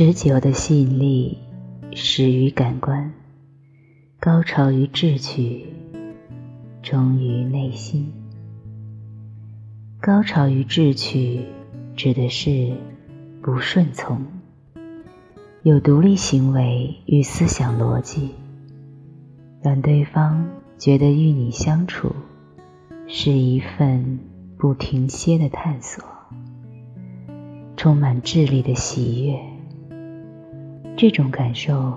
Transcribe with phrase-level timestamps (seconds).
[0.00, 1.36] 持久的吸引力
[1.92, 3.12] 始于感官，
[4.18, 5.66] 高潮于智趣，
[6.82, 8.10] 终于内心。
[10.00, 11.44] 高潮于智趣，
[11.96, 12.72] 指的是
[13.42, 14.24] 不顺从，
[15.64, 18.30] 有独立行为与思想逻辑，
[19.60, 20.48] 让对方
[20.78, 22.16] 觉得与你相处
[23.06, 24.18] 是一份
[24.56, 26.02] 不停歇的探索，
[27.76, 29.49] 充满智力的喜悦。
[31.00, 31.94] 这种感受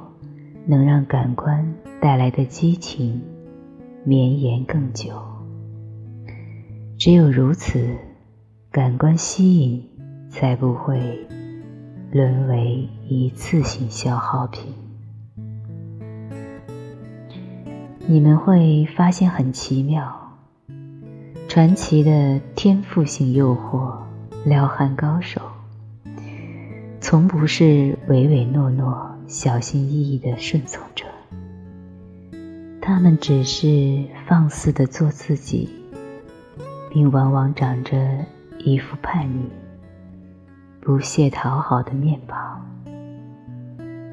[0.65, 3.21] 能让感官带来的激情
[4.05, 5.21] 绵延更久。
[6.97, 7.97] 只有如此，
[8.71, 9.89] 感官吸引
[10.29, 11.19] 才不会
[12.13, 14.73] 沦为一次性消耗品。
[18.07, 20.33] 你们会发现很奇妙，
[21.49, 23.97] 传奇的天赋性诱惑
[24.45, 25.41] 撩汉高手，
[27.13, 31.05] 从不是唯唯诺诺、小心翼翼的顺从者，
[32.81, 35.69] 他们只是放肆的做自己。
[36.89, 37.95] 并往往长着
[38.57, 39.47] 一副叛逆、
[40.81, 42.65] 不屑讨好的面庞，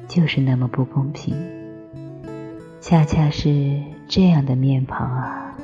[0.07, 1.35] 就是那么不公平。
[2.79, 5.55] 恰恰是这样的面庞啊，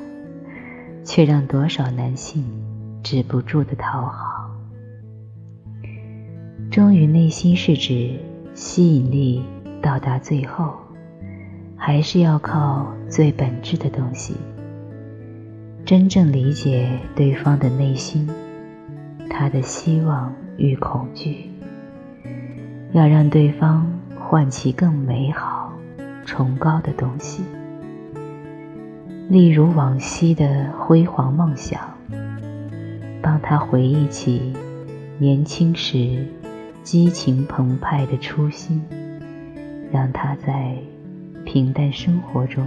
[1.04, 2.44] 却让多少男性
[3.04, 4.27] 止不住的讨好。
[6.70, 8.10] 忠于内心是指
[8.54, 9.42] 吸引力
[9.80, 10.74] 到达最后，
[11.76, 14.34] 还是要靠最本质的东西？
[15.86, 18.28] 真正理解对方的内心，
[19.30, 21.50] 他的希望与恐惧，
[22.92, 25.72] 要让对方唤起更美好、
[26.26, 27.42] 崇高的东西，
[29.30, 31.80] 例如往昔的辉煌梦想，
[33.22, 34.52] 帮他回忆起
[35.18, 36.26] 年轻时
[36.90, 38.82] 激情澎湃的初心，
[39.92, 40.74] 让他在
[41.44, 42.66] 平淡生活中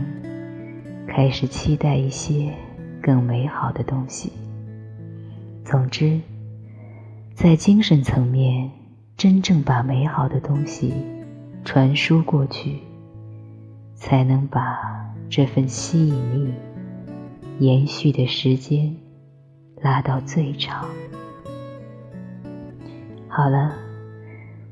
[1.07, 2.53] 开始期待一些。
[3.01, 4.31] 更美好的东西。
[5.65, 6.21] 总之，
[7.33, 8.69] 在精神层面，
[9.17, 10.93] 真正把美好的东西
[11.65, 12.77] 传输过去，
[13.95, 14.77] 才能把
[15.31, 16.13] 这份吸引
[16.45, 16.53] 力
[17.57, 18.95] 延续的时间
[19.81, 20.87] 拉到最长。
[23.27, 23.75] 好了，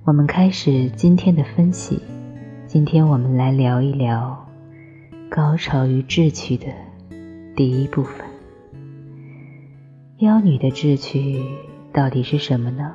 [0.06, 2.00] 我们开始今天的分析。
[2.66, 4.48] 今天我们来聊一聊
[5.30, 6.68] 高潮与智取的。
[7.56, 8.26] 第一部分，
[10.20, 11.44] 妖女的志趣
[11.92, 12.94] 到底是什么呢？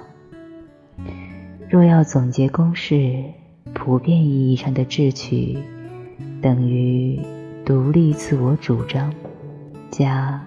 [1.68, 3.22] 若要总结公式，
[3.74, 5.58] 普遍意义上的智趣
[6.40, 7.20] 等于
[7.66, 9.12] 独立自我主张
[9.90, 10.42] 加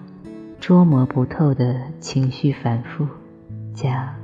[0.60, 3.06] 捉摸不透的情绪反复
[3.72, 4.14] 加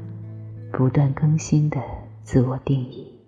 [0.73, 1.81] 不断更新的
[2.25, 3.21] 自我定义。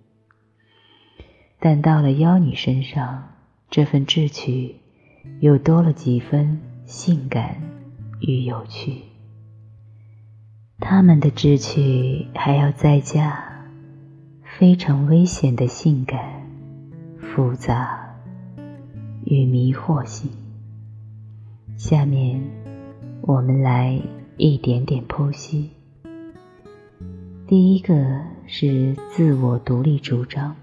[1.60, 3.34] 但到了妖女身上，
[3.70, 4.76] 这份智趣。
[5.40, 7.60] 又多了几分性感
[8.20, 9.02] 与有趣，
[10.78, 13.66] 他们的智趣还要再加
[14.56, 16.48] 非常危险的性感、
[17.18, 18.16] 复杂
[19.24, 20.30] 与迷惑性。
[21.76, 22.40] 下面
[23.22, 24.00] 我们来
[24.36, 25.70] 一点点剖析。
[27.48, 30.54] 第一个是自我独立主张。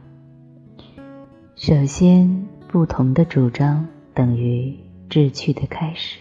[1.55, 3.87] 首先，不同的主张。
[4.15, 4.77] 等于
[5.09, 6.19] 志趣的开始。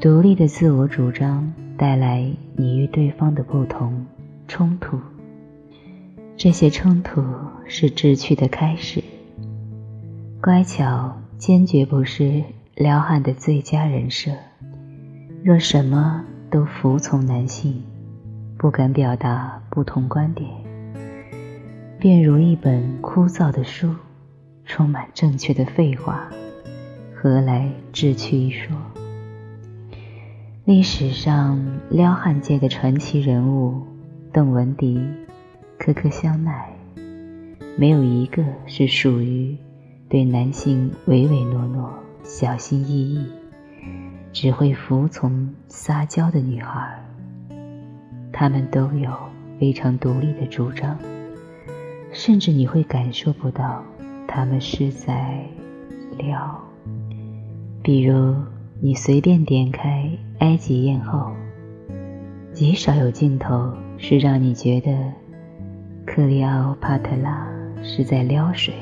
[0.00, 4.06] 独立的自我主张带来你与对方的不同
[4.46, 4.96] 冲突，
[6.36, 7.20] 这些冲突
[7.66, 9.02] 是志趣的开始。
[10.40, 12.44] 乖巧坚决不是
[12.76, 14.30] 撩汉的最佳人设。
[15.42, 17.82] 若什么都服从男性，
[18.64, 20.48] 不敢表达不同观点，
[21.98, 23.94] 便如一本枯燥的书。
[24.64, 26.30] 充满正确的废话，
[27.14, 28.74] 何来智趣一说？
[30.64, 33.82] 历史上撩汉界的传奇人物
[34.32, 34.98] 邓文迪、
[35.78, 36.74] 可可香奈，
[37.76, 39.54] 没有一个是属于
[40.08, 41.92] 对男性唯唯诺诺、
[42.22, 43.30] 小心翼翼、
[44.32, 47.03] 只会服从撒娇的女孩。
[48.36, 49.08] 他们都有
[49.60, 50.98] 非常独立的主张，
[52.10, 53.80] 甚至你会感受不到。
[54.26, 55.46] 他们是在
[56.18, 56.60] 聊，
[57.80, 58.34] 比如
[58.80, 60.10] 你随便点开
[60.40, 61.30] 埃及艳后，
[62.52, 64.92] 极少有镜头是让你觉得
[66.04, 67.46] 克里奥帕特拉
[67.84, 68.74] 是在撩水，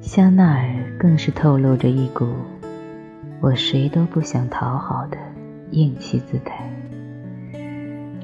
[0.00, 2.28] 香奈儿更是透露着一股
[3.40, 5.18] 我谁都不想讨好的
[5.72, 6.69] 硬气姿态。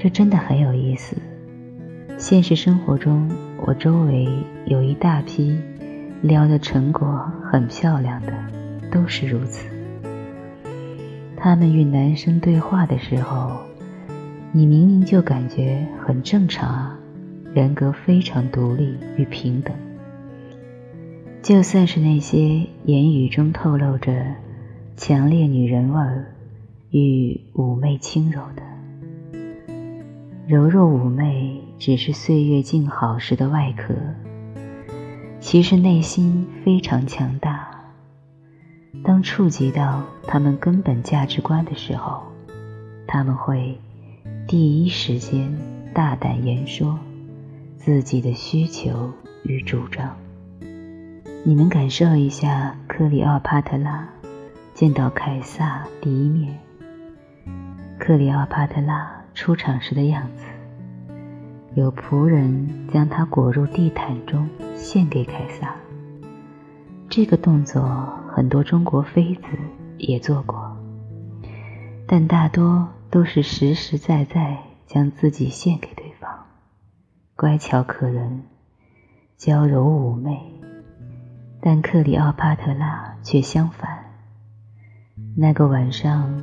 [0.07, 1.17] 这真的很有意思。
[2.17, 3.29] 现实生活中，
[3.67, 4.29] 我周围
[4.67, 5.59] 有一大批
[6.23, 8.33] 撩的成果很漂亮的，
[8.93, 9.69] 都是如此。
[11.37, 13.57] 他们与男生对话的时候，
[14.53, 16.97] 你明明就感觉很正常啊，
[17.53, 19.75] 人格非常独立与平等。
[21.43, 24.25] 就算是那些言语中透露着
[24.97, 26.33] 强烈女人味儿
[26.91, 28.63] 与妩媚轻柔的，
[30.49, 33.93] 柔弱妩媚只是岁月静好时的外壳，
[35.41, 37.69] 其实内心非常强大。
[39.03, 42.23] 当触及到他们根本价值观的时候，
[43.09, 43.77] 他们会
[44.47, 45.53] 第一时间
[45.93, 46.97] 大胆言说
[47.77, 49.13] 自己的需求
[49.43, 50.17] 与主张。
[51.43, 54.09] 你们感受一下克里奥帕特拉
[54.75, 56.57] 见到凯撒第一面，
[57.99, 60.47] 克里奥帕特拉出场时的样子。
[61.75, 65.77] 有仆人将她裹入地毯中献给凯撒。
[67.11, 67.83] 这个动作
[68.33, 69.43] 很多中国妃子
[69.99, 70.75] 也做过，
[72.07, 74.57] 但大多都是实实在在
[74.87, 76.31] 将自己献给对方，
[77.37, 78.43] 乖巧可人，
[79.37, 80.41] 娇柔妩媚。
[81.61, 84.05] 但克里奥帕特拉却相反。
[85.37, 86.43] 那个晚上，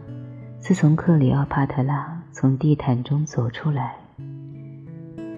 [0.60, 3.96] 自从克里奥帕特拉从地毯中走出来，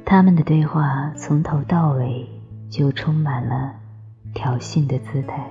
[0.03, 2.27] 他们的对话从头到尾
[2.69, 3.73] 就充满了
[4.33, 5.45] 挑衅的姿态。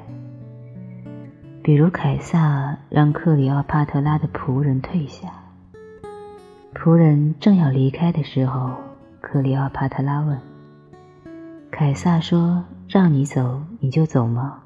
[1.62, 5.28] 比如，凯撒让克里奥帕特拉的仆人退下，
[6.74, 8.70] 仆人正要离开的时候，
[9.20, 10.36] 克里奥帕特拉问
[11.70, 12.64] 凯撒说。
[12.86, 14.60] 让你走你就走吗？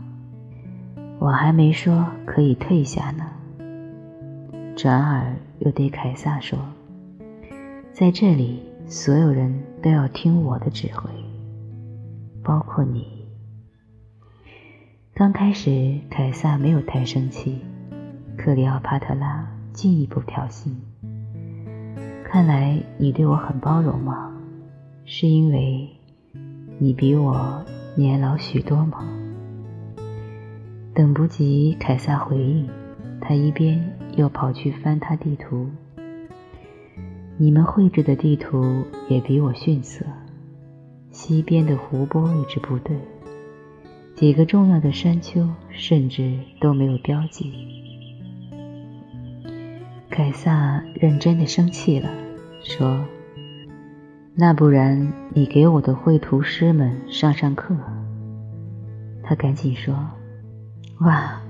[1.20, 3.24] 我还没说可以退下呢。
[4.76, 6.58] 转而又对凯撒说
[7.92, 11.10] ：“在这里，所有人都要听我的指挥，
[12.42, 13.06] 包括你。”
[15.14, 17.60] 刚开始，凯撒没有太生气。
[18.36, 20.70] 克里奥帕特拉进一步挑衅
[22.24, 24.32] ：“看来你对我很包容吗？
[25.04, 25.88] 是因为
[26.78, 27.64] 你比我……”
[27.96, 28.98] 年老许多吗？
[30.94, 32.68] 等不及凯撒回应，
[33.20, 35.70] 他一边又跑去翻他地图。
[37.36, 40.04] 你们绘制的地图也比我逊色，
[41.10, 42.96] 西边的湖泊位置不对，
[44.16, 47.52] 几个重要的山丘甚至都没有标记。
[50.10, 52.10] 凯撒认真的生气了，
[52.60, 53.04] 说。
[54.34, 57.76] 那不然，你给我的绘图师们上上课。
[59.22, 59.94] 他赶紧说
[61.02, 61.40] ：“哇，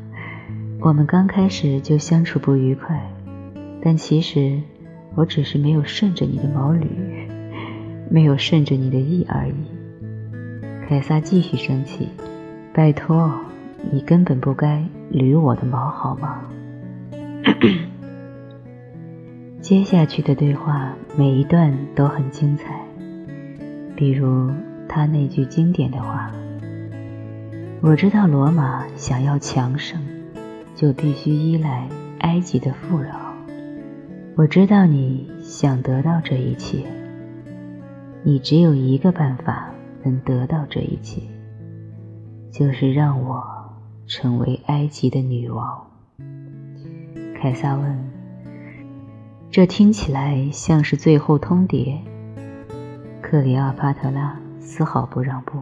[0.81, 3.11] 我们刚开始就相处不愉快，
[3.83, 4.61] 但其实
[5.17, 6.87] 我只是没有顺着你的毛捋，
[8.09, 9.55] 没有顺着你的意而已。”
[10.89, 12.09] 凯撒继续生气
[12.73, 13.31] ：“拜托，
[13.91, 14.83] 你根本不该
[15.13, 16.43] 捋我的毛，好吗？”
[19.61, 22.81] 接下去的对话每一段都很精彩，
[23.97, 24.51] 比如
[24.89, 26.31] 他那句经典的话
[27.83, 30.01] ：“我知道罗马想要强盛，
[30.79, 31.89] 就必须依赖
[32.21, 33.35] 埃及的富饶。
[34.37, 36.87] 我知道你想得到这一切，
[38.23, 39.75] 你只有一个办法
[40.05, 41.21] 能得到这一切，
[42.52, 43.43] 就是让我
[44.07, 45.85] 成为埃及的女王。”
[47.35, 47.99] 凯撒问。
[49.50, 51.99] 这听起来像是最后通牒。
[53.21, 55.61] 克里奥帕特拉丝毫不让步，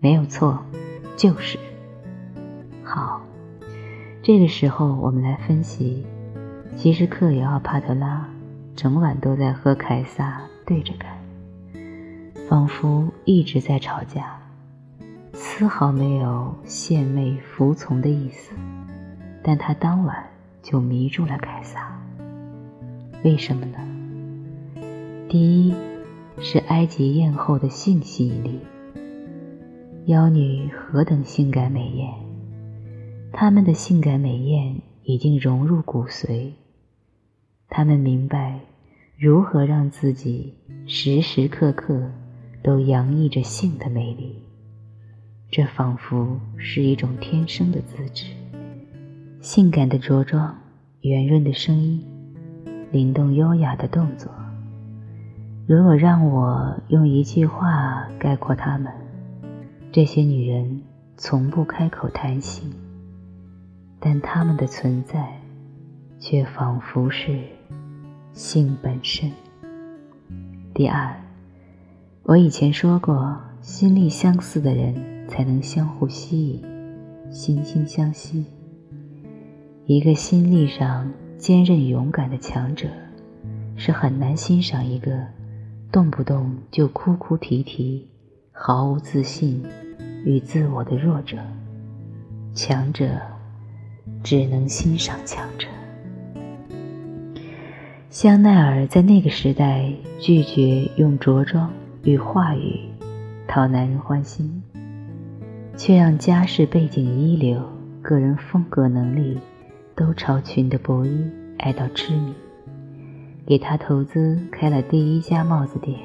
[0.00, 0.58] 没有错，
[1.16, 1.59] 就是。
[4.32, 6.06] 这个时候我们来分析，
[6.76, 8.28] 其实克里奥帕特拉
[8.76, 11.18] 整晚都在和凯撒对着干，
[12.48, 14.40] 仿佛一直在吵架，
[15.32, 18.54] 丝毫没有献媚服从的意思。
[19.42, 20.24] 但他当晚
[20.62, 22.00] 就迷住了凯撒。
[23.24, 23.78] 为什么呢？
[25.28, 25.74] 第一
[26.38, 28.60] 是埃及艳后的性吸引力，
[30.04, 32.08] 妖女何等性感美艳，
[33.32, 36.52] 她们的性感美艳已经融入骨髓，
[37.68, 38.60] 她们明白
[39.16, 40.54] 如何让自己
[40.86, 42.10] 时时刻刻
[42.62, 44.36] 都洋溢着性的魅力，
[45.50, 48.26] 这仿佛是一种天生的资质，
[49.40, 50.58] 性感的着装，
[51.00, 52.04] 圆润的声音。
[52.92, 54.28] 灵动优雅的动作。
[55.68, 58.92] 如果让我用一句话概括她们，
[59.92, 60.82] 这些女人
[61.16, 62.68] 从不开口谈性，
[64.00, 65.38] 但他们的存在
[66.18, 67.38] 却仿佛是
[68.32, 69.30] 性本身。
[70.72, 71.14] 第二，
[72.22, 76.62] 我以前说过，心力相似的人才能相互吸引，
[77.30, 78.46] 惺惺相惜。
[79.84, 82.88] 一个心力上坚韧勇敢的强者，
[83.76, 85.26] 是很难欣赏一个
[85.92, 88.08] 动不动就哭哭啼啼、
[88.52, 89.62] 毫无自信
[90.24, 91.36] 与自我的弱者。
[92.54, 93.20] 强者
[94.22, 95.66] 只能欣赏强者。
[98.10, 101.70] 香奈儿在那个时代拒绝用着装
[102.02, 102.80] 与话语
[103.46, 104.62] 讨男人欢心，
[105.76, 107.62] 却让家世背景一流、
[108.02, 109.38] 个人风格能力
[109.94, 111.24] 都超群的博伊
[111.58, 112.34] 爱到痴迷，
[113.46, 115.96] 给他投资开了第一家帽子店，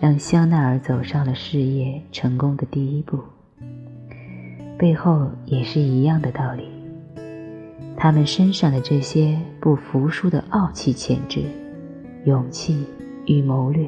[0.00, 3.18] 让香奈儿走上了事业成功的第一步。
[4.78, 6.68] 背后也是一样的道理。
[8.02, 11.40] 他们身上的这些不服输的傲气潜质、
[12.24, 12.84] 勇气
[13.26, 13.86] 与谋略，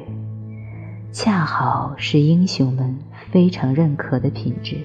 [1.11, 2.97] 恰好是英雄们
[3.29, 4.77] 非常认可的品质。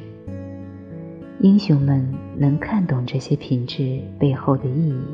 [1.38, 5.04] 英雄们能看懂这些品质背后的意义，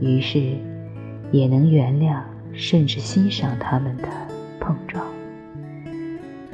[0.00, 0.54] 于是
[1.30, 2.22] 也能原谅
[2.54, 4.08] 甚至欣赏他们的
[4.58, 5.04] 碰撞，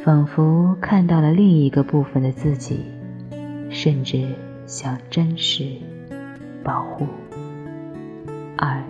[0.03, 2.81] 仿佛看到了另一个部分的自己。
[3.71, 4.27] 甚至
[4.67, 5.65] 想珍视、
[6.67, 7.07] 保护。
[8.57, 8.83] 二，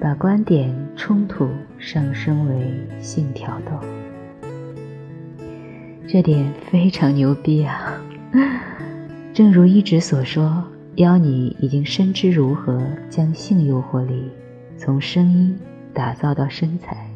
[0.00, 3.78] 把观点冲突上升为性挑逗，
[6.08, 7.96] 这点非常牛逼啊！
[9.32, 10.64] 正如一直所说，
[10.96, 14.28] 妖女已经深知如何将性诱惑力
[14.76, 15.56] 从声音
[15.94, 17.08] 打造到身材，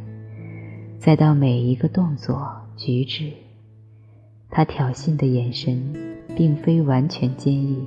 [1.00, 3.32] 再到每一个动作举止。
[4.48, 5.82] 她挑衅的眼神。
[6.36, 7.82] 并非完全坚毅，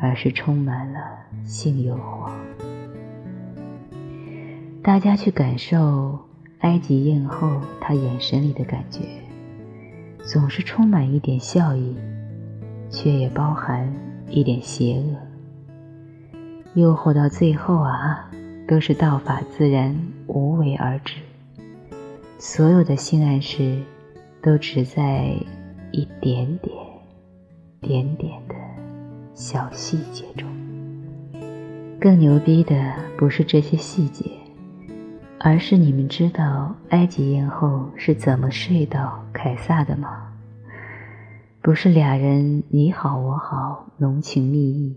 [0.00, 1.00] 而是充满了
[1.44, 2.30] 性诱惑。
[4.82, 6.18] 大家去感受
[6.60, 9.00] 埃及艳后她眼神里的感觉，
[10.24, 11.96] 总是充满一点笑意，
[12.88, 13.92] 却也包含
[14.28, 15.16] 一点邪恶。
[16.74, 18.30] 诱惑到最后啊，
[18.68, 21.16] 都是道法自然，无为而治。
[22.38, 23.80] 所有的性暗示，
[24.42, 25.34] 都只在
[25.90, 26.74] 一点点。
[27.80, 28.54] 点点的
[29.36, 30.48] 小细节中，
[32.00, 34.30] 更牛逼的不是这些细节，
[35.38, 40.32] 而是你们知道埃及艳后是怎么睡到凯撒的吗？
[41.60, 44.96] 不是俩人你好我好，浓情蜜意，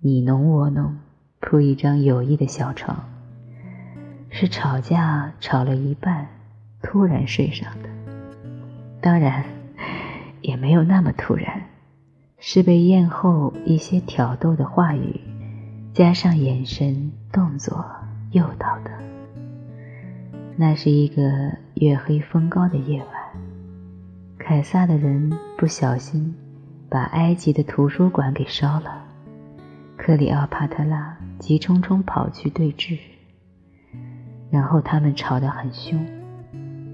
[0.00, 0.96] 你侬我侬，
[1.38, 3.04] 铺一张友谊的小床，
[4.30, 6.26] 是吵架吵了一半，
[6.80, 7.90] 突然睡上的。
[9.02, 9.44] 当然，
[10.40, 11.64] 也没有那么突然。
[12.40, 15.20] 是被艳后一些挑逗的话语，
[15.92, 17.84] 加上眼神动作
[18.30, 18.90] 诱导的。
[20.56, 21.22] 那是一个
[21.74, 23.08] 月黑风高的夜晚，
[24.38, 26.32] 凯撒的人不小心
[26.88, 29.02] 把埃及的图书馆给烧了，
[29.96, 32.98] 克里奥帕特拉急匆匆跑去对峙，
[34.48, 35.98] 然后他们吵得很凶，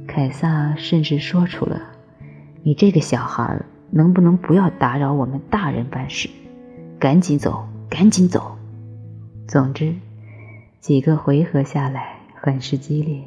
[0.07, 1.83] 凯撒甚至说出了
[2.65, 6.29] ：“你这个小孩儿。”能不能不要打扰我们大人办事？
[6.99, 8.57] 赶紧走，赶紧走！
[9.47, 9.95] 总之，
[10.81, 13.23] 几个回合下来很是激烈。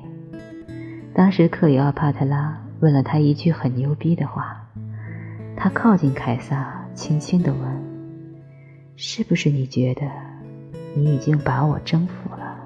[1.13, 4.61] 当时克里奥帕特拉问了他一句很牛逼的话，
[5.55, 7.61] 他靠近凯撒，轻轻地问
[8.97, 10.01] ：“是不是你觉得
[10.93, 12.57] 你已经把我征服了，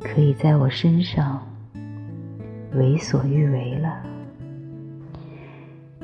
[0.00, 1.40] 可以在我身上
[2.74, 4.02] 为所欲为了？”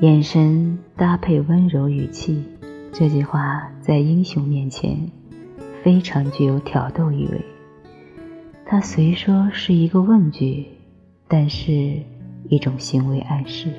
[0.04, 2.44] 眼神搭配温柔语气，
[2.92, 5.10] 这句话在英雄面前
[5.82, 7.42] 非常具有挑逗意味。
[8.66, 10.66] 它虽说是一个问句，
[11.26, 12.02] 但是
[12.50, 13.70] 一种行为暗示。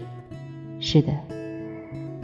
[0.79, 1.13] 是的，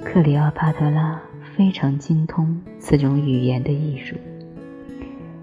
[0.03, 1.21] 克里奥帕特拉
[1.55, 4.15] 非常精通此种语言的艺术，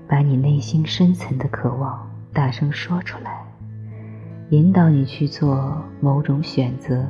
[0.09, 3.41] 把你内心深层的渴望大声说出来，
[4.51, 7.07] 引导你去做某种选择。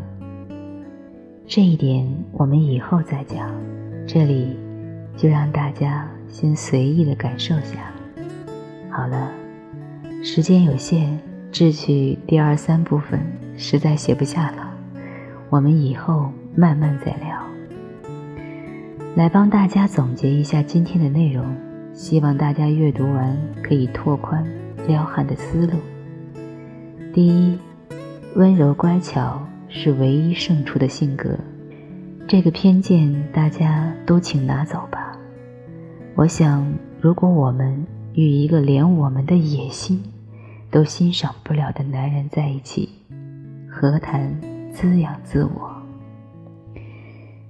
[1.50, 3.50] 这一点我们以后再讲，
[4.06, 4.54] 这里
[5.16, 7.90] 就让大家先随意的感受下。
[8.90, 9.32] 好了，
[10.22, 11.16] 时间有限，
[11.50, 13.18] 智取第二三部分
[13.56, 14.70] 实在写不下了，
[15.48, 17.42] 我们以后慢慢再聊。
[19.16, 21.46] 来帮大家总结一下今天的内容，
[21.94, 24.44] 希望大家阅读完可以拓宽
[24.86, 25.78] 撩汉的思路。
[27.14, 27.56] 第一，
[28.34, 29.42] 温柔乖巧。
[29.68, 31.38] 是唯一胜出的性格，
[32.26, 35.16] 这个偏见大家都请拿走吧。
[36.14, 36.66] 我想，
[37.00, 40.02] 如果我们与一个连我们的野心
[40.70, 42.88] 都欣赏不了的男人在一起，
[43.70, 44.34] 何谈
[44.72, 45.70] 滋养自我？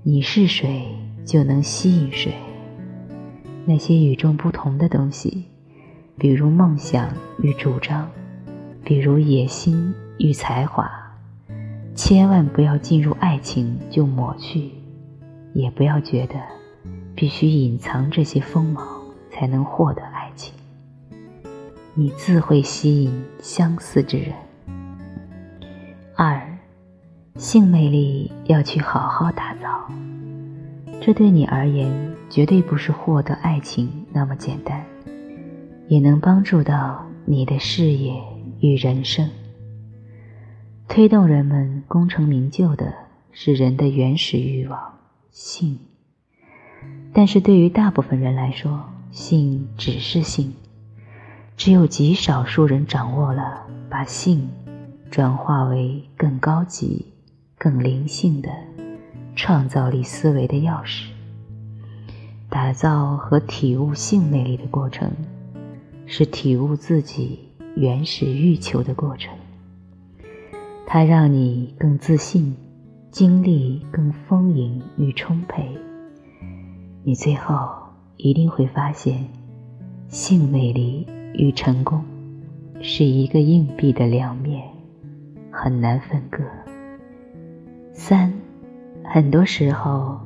[0.02, 0.86] 你是谁，
[1.24, 2.34] 就能吸引谁。
[3.64, 5.44] 那些与众不同的东西，
[6.16, 7.08] 比如梦想
[7.42, 8.10] 与主张，
[8.82, 10.90] 比如野心与才华，
[11.98, 14.70] 千万不要进入爱情就抹去，
[15.52, 16.34] 也不要觉得
[17.16, 18.86] 必须隐藏这些锋芒
[19.32, 20.54] 才能获得爱情。
[21.94, 24.32] 你自会吸引相似之人。
[26.14, 26.40] 二，
[27.34, 29.90] 性魅力要去好好打造，
[31.00, 31.90] 这对你而言。
[32.30, 34.84] 绝对不是获得爱情那么简单，
[35.88, 38.22] 也能帮助到你的事业
[38.60, 39.28] 与人生。
[40.88, 42.94] 推动人们功成名就的
[43.30, 44.98] 是人的原始欲望——
[45.30, 45.78] 性。
[47.12, 50.54] 但是对于大部分人来说，性只是性，
[51.56, 54.48] 只有极少数人掌握了把性
[55.10, 57.06] 转化为更高级、
[57.58, 58.48] 更灵性的
[59.36, 61.10] 创造力思维的钥匙。
[62.48, 65.12] 打造和体悟性魅力的过程，
[66.06, 69.32] 是体悟自己原始欲求的过程。
[70.90, 72.56] 它让你更自信，
[73.10, 75.68] 精力更丰盈与充沛。
[77.04, 77.54] 你最后
[78.16, 79.28] 一定会发现，
[80.08, 82.02] 性魅力与成功
[82.80, 84.66] 是一个硬币的两面，
[85.52, 86.42] 很难分割。
[87.92, 88.32] 三，
[89.04, 90.18] 很多时候，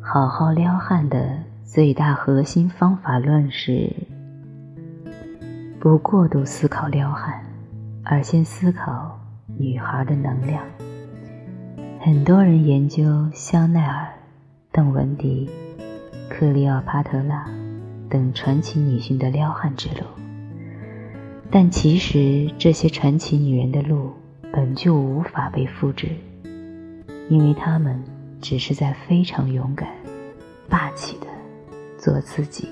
[0.00, 1.38] 好好撩汉的。
[1.62, 3.92] 最大核心方法论是：
[5.78, 7.44] 不过度思考撩汉，
[8.02, 9.18] 而先思考
[9.58, 10.64] 女孩的能量。
[12.00, 14.12] 很多人研究香奈儿、
[14.72, 15.48] 邓文迪、
[16.28, 17.48] 克里奥帕特拉
[18.08, 20.06] 等传奇女性的撩汉之路，
[21.50, 24.12] 但其实这些传奇女人的路
[24.52, 26.08] 本就无法被复制，
[27.28, 28.02] 因为她们
[28.40, 29.88] 只是在非常勇敢、
[30.68, 31.26] 霸气的。
[31.98, 32.68] 做自己，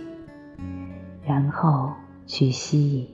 [1.26, 1.92] 然后
[2.24, 3.08] 去吸引。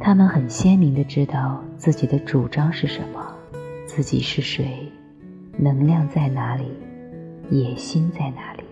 [0.00, 3.34] 他们很鲜明的知道自己的主张是什么，
[3.86, 4.90] 自己是谁，
[5.56, 6.64] 能量在哪里，
[7.50, 8.64] 野心在哪里。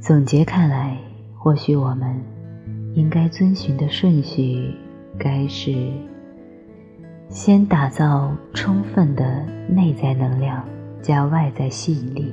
[0.00, 0.96] 总结看来，
[1.34, 2.20] 或许我们
[2.94, 4.74] 应该遵循的顺序，
[5.18, 5.90] 该是
[7.28, 10.64] 先打造充分的内在能量
[11.02, 12.32] 加外在吸引力，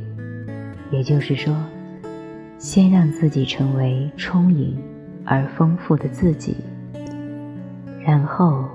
[0.91, 1.55] 也就是说。
[2.59, 4.77] 先让自己成为充盈
[5.25, 6.55] 而丰富的自己，
[8.05, 8.65] 然后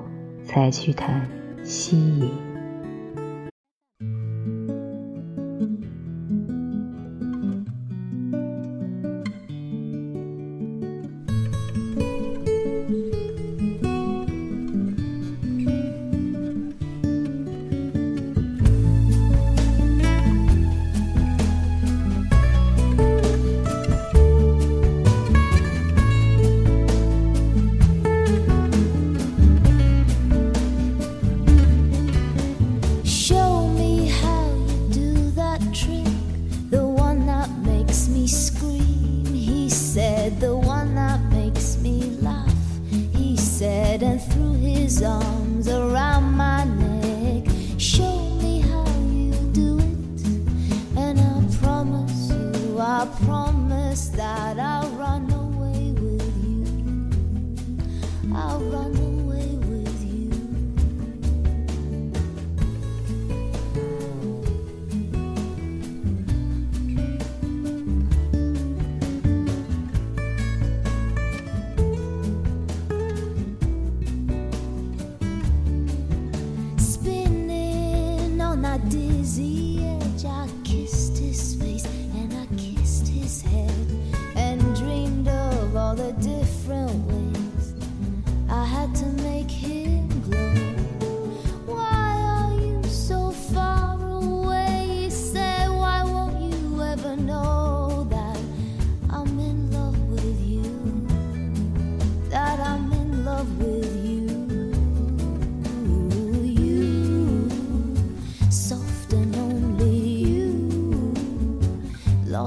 [0.45, 1.29] 才去谈
[1.63, 2.48] 吸引。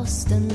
[0.01, 0.50] lost and